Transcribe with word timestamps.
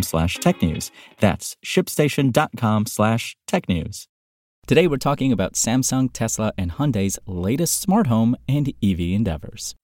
slash 0.00 0.38
technews. 0.38 0.90
That's 1.20 1.56
shipstation.com 1.62 2.86
slash 2.86 3.36
technews. 3.46 4.06
Today 4.66 4.86
we're 4.86 4.96
talking 4.96 5.32
about 5.32 5.54
Samsung, 5.54 6.08
Tesla, 6.12 6.52
and 6.56 6.72
Hyundai's 6.72 7.18
latest 7.26 7.80
smart 7.80 8.06
home 8.06 8.36
and 8.48 8.72
EV 8.82 9.00
endeavors. 9.00 9.74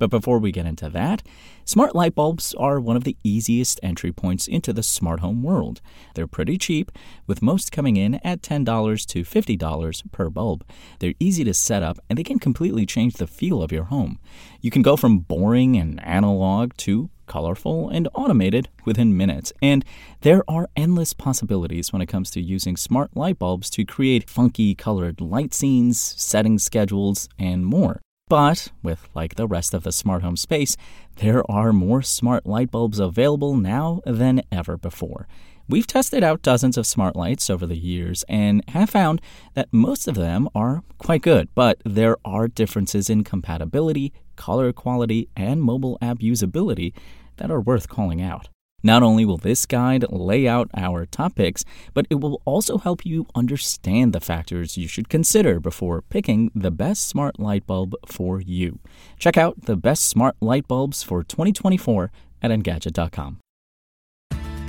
But 0.00 0.08
before 0.08 0.38
we 0.38 0.50
get 0.50 0.64
into 0.64 0.88
that, 0.88 1.22
smart 1.66 1.94
light 1.94 2.14
bulbs 2.14 2.54
are 2.54 2.80
one 2.80 2.96
of 2.96 3.04
the 3.04 3.18
easiest 3.22 3.78
entry 3.82 4.12
points 4.12 4.48
into 4.48 4.72
the 4.72 4.82
smart 4.82 5.20
home 5.20 5.42
world. 5.42 5.82
They're 6.14 6.26
pretty 6.26 6.56
cheap, 6.56 6.90
with 7.26 7.42
most 7.42 7.70
coming 7.70 7.98
in 7.98 8.14
at 8.24 8.40
$10 8.40 8.64
to 9.08 9.22
$50 9.22 10.10
per 10.10 10.30
bulb. 10.30 10.64
They're 11.00 11.12
easy 11.20 11.44
to 11.44 11.52
set 11.52 11.82
up 11.82 11.98
and 12.08 12.18
they 12.18 12.24
can 12.24 12.38
completely 12.38 12.86
change 12.86 13.14
the 13.14 13.26
feel 13.26 13.62
of 13.62 13.72
your 13.72 13.84
home. 13.84 14.18
You 14.62 14.70
can 14.70 14.80
go 14.80 14.96
from 14.96 15.18
boring 15.18 15.76
and 15.76 16.02
analog 16.02 16.72
to 16.78 17.10
colorful 17.30 17.88
and 17.88 18.08
automated 18.12 18.68
within 18.84 19.16
minutes. 19.16 19.52
And 19.62 19.84
there 20.22 20.42
are 20.48 20.68
endless 20.74 21.12
possibilities 21.12 21.92
when 21.92 22.02
it 22.02 22.06
comes 22.06 22.30
to 22.32 22.42
using 22.42 22.76
smart 22.76 23.16
light 23.16 23.38
bulbs 23.38 23.70
to 23.70 23.84
create 23.84 24.28
funky 24.28 24.74
colored 24.74 25.20
light 25.20 25.54
scenes, 25.54 26.00
setting 26.00 26.58
schedules, 26.58 27.28
and 27.38 27.64
more. 27.64 28.00
But 28.28 28.72
with 28.82 29.08
like 29.14 29.36
the 29.36 29.46
rest 29.46 29.74
of 29.74 29.84
the 29.84 29.92
smart 29.92 30.22
home 30.22 30.36
space, 30.36 30.76
there 31.16 31.48
are 31.50 31.72
more 31.72 32.02
smart 32.02 32.46
light 32.46 32.70
bulbs 32.70 32.98
available 32.98 33.54
now 33.56 34.00
than 34.04 34.42
ever 34.50 34.76
before. 34.76 35.28
We've 35.70 35.86
tested 35.86 36.24
out 36.24 36.42
dozens 36.42 36.76
of 36.76 36.84
smart 36.84 37.14
lights 37.14 37.48
over 37.48 37.64
the 37.64 37.76
years 37.76 38.24
and 38.28 38.64
have 38.70 38.90
found 38.90 39.20
that 39.54 39.68
most 39.70 40.08
of 40.08 40.16
them 40.16 40.48
are 40.52 40.82
quite 40.98 41.22
good, 41.22 41.48
but 41.54 41.80
there 41.84 42.16
are 42.24 42.48
differences 42.48 43.08
in 43.08 43.22
compatibility, 43.22 44.12
color 44.34 44.72
quality, 44.72 45.28
and 45.36 45.62
mobile 45.62 45.96
app 46.02 46.18
usability 46.18 46.92
that 47.40 47.50
are 47.50 47.60
worth 47.60 47.88
calling 47.88 48.22
out. 48.22 48.48
Not 48.82 49.02
only 49.02 49.24
will 49.24 49.36
this 49.36 49.66
guide 49.66 50.04
lay 50.10 50.48
out 50.48 50.70
our 50.74 51.04
topics, 51.04 51.64
but 51.92 52.06
it 52.08 52.20
will 52.20 52.40
also 52.44 52.78
help 52.78 53.04
you 53.04 53.26
understand 53.34 54.12
the 54.12 54.20
factors 54.20 54.78
you 54.78 54.88
should 54.88 55.08
consider 55.08 55.60
before 55.60 56.02
picking 56.02 56.50
the 56.54 56.70
best 56.70 57.06
smart 57.06 57.38
light 57.38 57.66
bulb 57.66 57.94
for 58.06 58.40
you. 58.40 58.78
Check 59.18 59.36
out 59.36 59.62
the 59.62 59.76
best 59.76 60.04
smart 60.04 60.36
light 60.40 60.66
bulbs 60.66 61.02
for 61.02 61.22
2024 61.22 62.10
at 62.42 62.50
Engadget.com. 62.50 63.38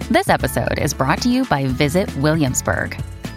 This 0.10 0.28
episode 0.28 0.78
is 0.78 0.94
brought 0.94 1.22
to 1.22 1.30
you 1.30 1.46
by 1.46 1.68
Visit 1.68 2.14
Williamsburg. 2.18 3.02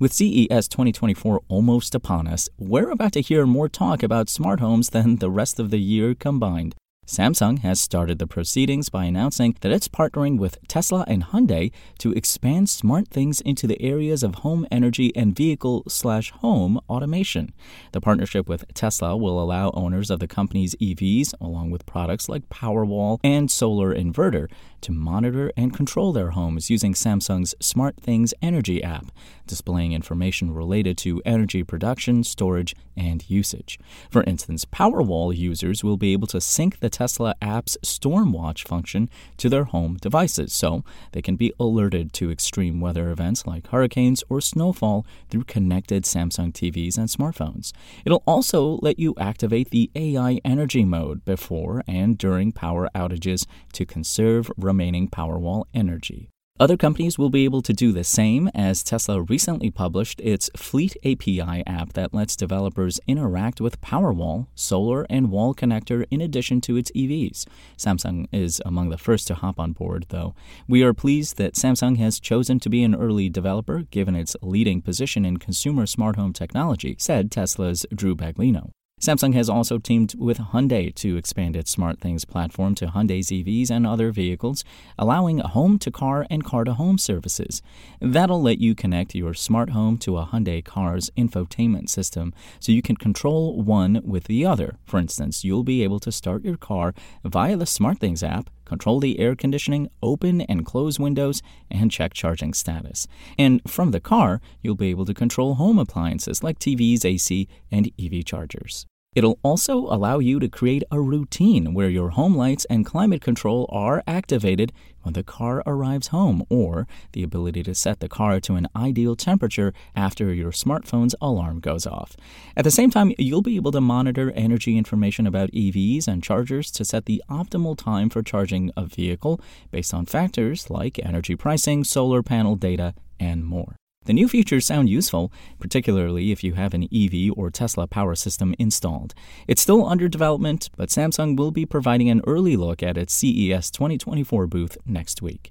With 0.00 0.12
CES 0.12 0.66
2024 0.66 1.42
almost 1.46 1.94
upon 1.94 2.26
us, 2.26 2.48
we're 2.58 2.90
about 2.90 3.12
to 3.12 3.20
hear 3.20 3.46
more 3.46 3.68
talk 3.68 4.02
about 4.02 4.28
smart 4.28 4.58
homes 4.58 4.90
than 4.90 5.16
the 5.18 5.30
rest 5.30 5.60
of 5.60 5.70
the 5.70 5.78
year 5.78 6.16
combined. 6.16 6.74
Samsung 7.06 7.60
has 7.60 7.80
started 7.80 8.18
the 8.18 8.26
proceedings 8.26 8.88
by 8.88 9.04
announcing 9.04 9.56
that 9.60 9.70
it's 9.70 9.86
partnering 9.86 10.38
with 10.38 10.58
Tesla 10.66 11.04
and 11.06 11.22
Hyundai 11.22 11.70
to 11.98 12.12
expand 12.12 12.66
SmartThings 12.66 13.42
into 13.42 13.66
the 13.66 13.80
areas 13.80 14.22
of 14.22 14.36
home 14.36 14.66
energy 14.70 15.14
and 15.14 15.36
vehicle 15.36 15.84
slash 15.86 16.30
home 16.30 16.80
automation. 16.88 17.52
The 17.92 18.00
partnership 18.00 18.48
with 18.48 18.64
Tesla 18.74 19.16
will 19.16 19.40
allow 19.40 19.70
owners 19.74 20.10
of 20.10 20.18
the 20.18 20.26
company's 20.26 20.74
EVs, 20.76 21.34
along 21.40 21.70
with 21.70 21.86
products 21.86 22.28
like 22.28 22.48
Powerwall 22.48 23.20
and 23.22 23.50
Solar 23.50 23.94
Inverter, 23.94 24.50
to 24.84 24.92
monitor 24.92 25.50
and 25.56 25.74
control 25.74 26.12
their 26.12 26.30
homes 26.30 26.68
using 26.68 26.92
Samsung's 26.92 27.54
SmartThings 27.60 28.34
Energy 28.42 28.82
app, 28.82 29.06
displaying 29.46 29.92
information 29.92 30.52
related 30.52 30.98
to 30.98 31.22
energy 31.24 31.62
production, 31.62 32.22
storage, 32.22 32.74
and 32.96 33.28
usage. 33.28 33.78
For 34.10 34.22
instance, 34.24 34.64
Powerwall 34.64 35.36
users 35.36 35.82
will 35.82 35.96
be 35.96 36.12
able 36.12 36.26
to 36.28 36.40
sync 36.40 36.80
the 36.80 36.90
Tesla 36.90 37.34
app's 37.40 37.76
Stormwatch 37.82 38.66
function 38.66 39.08
to 39.38 39.48
their 39.48 39.64
home 39.64 39.96
devices 40.00 40.52
so 40.52 40.84
they 41.12 41.22
can 41.22 41.36
be 41.36 41.52
alerted 41.58 42.12
to 42.14 42.30
extreme 42.30 42.80
weather 42.80 43.10
events 43.10 43.46
like 43.46 43.68
hurricanes 43.68 44.22
or 44.28 44.40
snowfall 44.40 45.06
through 45.30 45.44
connected 45.44 46.04
Samsung 46.04 46.52
TVs 46.52 46.98
and 46.98 47.08
smartphones. 47.08 47.72
It'll 48.04 48.22
also 48.26 48.78
let 48.82 48.98
you 48.98 49.14
activate 49.18 49.70
the 49.70 49.90
AI 49.94 50.40
energy 50.44 50.84
mode 50.84 51.24
before 51.24 51.82
and 51.86 52.18
during 52.18 52.52
power 52.52 52.88
outages 52.94 53.46
to 53.72 53.84
conserve 53.84 54.50
remaining 54.74 55.08
Powerwall 55.08 55.66
energy. 55.72 56.30
Other 56.60 56.76
companies 56.76 57.18
will 57.18 57.30
be 57.30 57.44
able 57.44 57.62
to 57.62 57.72
do 57.72 57.90
the 57.90 58.04
same 58.04 58.48
as 58.54 58.84
Tesla 58.84 59.22
recently 59.22 59.70
published 59.70 60.20
its 60.20 60.50
Fleet 60.56 60.96
API 61.04 61.62
app 61.66 61.94
that 61.94 62.14
lets 62.14 62.36
developers 62.36 63.00
interact 63.08 63.60
with 63.60 63.80
Powerwall, 63.80 64.46
Solar, 64.54 65.04
and 65.10 65.30
Wall 65.32 65.52
Connector 65.52 66.06
in 66.10 66.20
addition 66.20 66.60
to 66.62 66.76
its 66.76 66.92
EVs. 66.92 67.46
Samsung 67.76 68.26
is 68.32 68.62
among 68.64 68.90
the 68.90 68.98
first 68.98 69.26
to 69.28 69.34
hop 69.34 69.58
on 69.58 69.72
board, 69.72 70.06
though. 70.10 70.34
We 70.68 70.84
are 70.84 70.94
pleased 70.94 71.38
that 71.38 71.54
Samsung 71.54 71.96
has 71.98 72.20
chosen 72.20 72.60
to 72.60 72.68
be 72.68 72.84
an 72.84 72.94
early 72.94 73.28
developer 73.28 73.82
given 73.90 74.14
its 74.14 74.36
leading 74.42 74.80
position 74.80 75.24
in 75.24 75.38
consumer 75.38 75.86
smart 75.86 76.14
home 76.14 76.32
technology, 76.32 76.94
said 76.98 77.32
Tesla's 77.32 77.84
Drew 77.92 78.14
Baglino. 78.14 78.70
Samsung 79.00 79.34
has 79.34 79.50
also 79.50 79.76
teamed 79.76 80.14
with 80.18 80.38
Hyundai 80.38 80.94
to 80.94 81.18
expand 81.18 81.56
its 81.56 81.76
SmartThings 81.76 82.26
platform 82.26 82.74
to 82.76 82.86
Hyundai's 82.86 83.28
EVs 83.28 83.70
and 83.70 83.86
other 83.86 84.10
vehicles, 84.10 84.64
allowing 84.98 85.38
home 85.38 85.78
to 85.80 85.90
car 85.90 86.26
and 86.30 86.42
car 86.42 86.64
to 86.64 86.72
home 86.72 86.96
services. 86.96 87.60
That'll 88.00 88.40
let 88.40 88.60
you 88.60 88.74
connect 88.74 89.14
your 89.14 89.34
smart 89.34 89.70
home 89.70 89.98
to 89.98 90.16
a 90.16 90.24
Hyundai 90.24 90.64
car's 90.64 91.10
infotainment 91.18 91.90
system 91.90 92.32
so 92.60 92.72
you 92.72 92.80
can 92.80 92.96
control 92.96 93.60
one 93.60 94.00
with 94.04 94.24
the 94.24 94.46
other. 94.46 94.78
For 94.86 94.98
instance, 94.98 95.44
you'll 95.44 95.64
be 95.64 95.82
able 95.82 96.00
to 96.00 96.10
start 96.10 96.42
your 96.42 96.56
car 96.56 96.94
via 97.24 97.58
the 97.58 97.66
SmartThings 97.66 98.26
app 98.26 98.48
control 98.64 99.00
the 99.00 99.18
air 99.18 99.34
conditioning, 99.34 99.88
open 100.02 100.40
and 100.42 100.64
close 100.64 100.98
windows, 100.98 101.42
and 101.70 101.90
check 101.90 102.14
charging 102.14 102.54
status. 102.54 103.06
And 103.38 103.60
from 103.66 103.90
the 103.90 104.00
car, 104.00 104.40
you'll 104.62 104.74
be 104.74 104.90
able 104.90 105.06
to 105.06 105.14
control 105.14 105.54
home 105.54 105.78
appliances 105.78 106.42
like 106.42 106.58
TVs, 106.58 107.04
AC, 107.04 107.48
and 107.70 107.90
EV 107.98 108.24
chargers. 108.24 108.86
It'll 109.14 109.38
also 109.42 109.78
allow 109.78 110.18
you 110.18 110.40
to 110.40 110.48
create 110.48 110.82
a 110.90 111.00
routine 111.00 111.72
where 111.72 111.88
your 111.88 112.10
home 112.10 112.36
lights 112.36 112.64
and 112.66 112.84
climate 112.84 113.20
control 113.20 113.68
are 113.70 114.02
activated 114.06 114.72
when 115.02 115.12
the 115.12 115.22
car 115.22 115.62
arrives 115.66 116.08
home, 116.08 116.44
or 116.48 116.88
the 117.12 117.22
ability 117.22 117.62
to 117.62 117.74
set 117.74 118.00
the 118.00 118.08
car 118.08 118.40
to 118.40 118.54
an 118.54 118.66
ideal 118.74 119.14
temperature 119.14 119.72
after 119.94 120.32
your 120.32 120.50
smartphone's 120.50 121.14
alarm 121.20 121.60
goes 121.60 121.86
off. 121.86 122.16
At 122.56 122.64
the 122.64 122.70
same 122.70 122.90
time, 122.90 123.12
you'll 123.18 123.42
be 123.42 123.56
able 123.56 123.72
to 123.72 123.80
monitor 123.80 124.32
energy 124.34 124.78
information 124.78 125.26
about 125.26 125.52
EVs 125.52 126.08
and 126.08 126.22
chargers 126.22 126.70
to 126.72 126.84
set 126.84 127.04
the 127.04 127.22
optimal 127.30 127.76
time 127.76 128.08
for 128.08 128.22
charging 128.22 128.72
a 128.76 128.86
vehicle 128.86 129.40
based 129.70 129.92
on 129.92 130.06
factors 130.06 130.70
like 130.70 130.98
energy 130.98 131.36
pricing, 131.36 131.84
solar 131.84 132.22
panel 132.22 132.56
data, 132.56 132.94
and 133.20 133.44
more. 133.44 133.76
The 134.04 134.12
new 134.12 134.28
features 134.28 134.66
sound 134.66 134.88
useful, 134.88 135.32
particularly 135.58 136.30
if 136.30 136.44
you 136.44 136.54
have 136.54 136.74
an 136.74 136.88
EV 136.92 137.32
or 137.36 137.50
Tesla 137.50 137.86
power 137.86 138.14
system 138.14 138.54
installed. 138.58 139.14
It's 139.48 139.62
still 139.62 139.86
under 139.86 140.08
development, 140.08 140.68
but 140.76 140.90
Samsung 140.90 141.36
will 141.36 141.50
be 141.50 141.64
providing 141.64 142.10
an 142.10 142.20
early 142.26 142.56
look 142.56 142.82
at 142.82 142.98
its 142.98 143.14
CES 143.14 143.70
2024 143.70 144.46
booth 144.46 144.76
next 144.86 145.22
week. 145.22 145.50